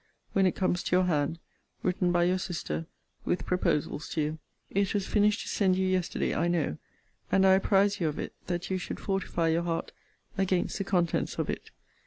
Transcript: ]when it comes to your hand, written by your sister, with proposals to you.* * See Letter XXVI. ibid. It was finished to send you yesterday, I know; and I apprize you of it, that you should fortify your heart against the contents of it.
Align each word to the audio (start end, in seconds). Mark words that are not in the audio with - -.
]when 0.33 0.47
it 0.47 0.55
comes 0.55 0.81
to 0.81 0.95
your 0.95 1.03
hand, 1.05 1.37
written 1.83 2.11
by 2.11 2.23
your 2.23 2.39
sister, 2.39 2.87
with 3.23 3.45
proposals 3.45 4.09
to 4.09 4.19
you.* 4.19 4.25
* 4.25 4.25
See 4.25 4.29
Letter 4.29 4.39
XXVI. 4.39 4.71
ibid. 4.71 4.87
It 4.87 4.93
was 4.95 5.07
finished 5.07 5.41
to 5.43 5.47
send 5.47 5.75
you 5.75 5.87
yesterday, 5.87 6.33
I 6.35 6.47
know; 6.47 6.77
and 7.31 7.45
I 7.45 7.53
apprize 7.53 7.99
you 7.99 8.07
of 8.07 8.17
it, 8.17 8.33
that 8.47 8.71
you 8.71 8.79
should 8.79 8.99
fortify 8.99 9.49
your 9.49 9.61
heart 9.61 9.91
against 10.39 10.79
the 10.79 10.83
contents 10.83 11.37
of 11.37 11.51
it. 11.51 11.69